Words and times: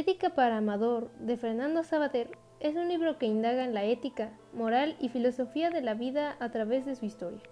Ética 0.00 0.30
para 0.30 0.56
Amador, 0.56 1.10
de 1.18 1.36
Fernando 1.36 1.84
Sabater, 1.84 2.30
es 2.58 2.74
un 2.74 2.88
libro 2.88 3.18
que 3.18 3.26
indaga 3.26 3.66
en 3.66 3.74
la 3.74 3.84
ética, 3.84 4.32
moral 4.54 4.96
y 4.98 5.10
filosofía 5.10 5.68
de 5.68 5.82
la 5.82 5.92
vida 5.92 6.38
a 6.40 6.50
través 6.50 6.86
de 6.86 6.94
su 6.94 7.04
historia. 7.04 7.42